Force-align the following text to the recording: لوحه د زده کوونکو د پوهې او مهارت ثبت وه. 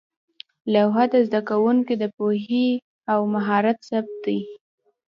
لوحه 0.73 1.03
د 1.13 1.15
زده 1.27 1.41
کوونکو 1.49 1.93
د 2.01 2.03
پوهې 2.17 2.67
او 3.13 3.19
مهارت 3.33 3.77
ثبت 3.89 4.21
وه. 4.33 4.41